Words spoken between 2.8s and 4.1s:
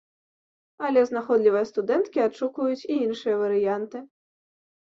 і іншыя варыянты.